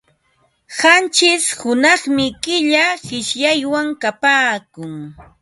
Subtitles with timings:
[0.79, 4.93] Qanchish hunaqmi killa qishyaywan kapaakun.